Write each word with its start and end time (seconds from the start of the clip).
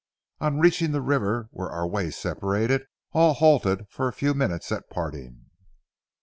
On 0.39 0.57
reaching 0.57 0.93
the 0.93 0.99
river, 1.01 1.47
where 1.51 1.69
our 1.69 1.87
ways 1.87 2.15
separated, 2.17 2.85
all 3.11 3.35
halted 3.35 3.87
for 3.87 4.07
a 4.07 4.13
few 4.13 4.33
minutes 4.33 4.71
at 4.71 4.89
parting. 4.89 5.51